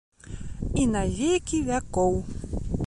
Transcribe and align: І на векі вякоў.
І 0.83 0.87
на 0.95 1.03
векі 1.19 1.61
вякоў. 1.69 2.13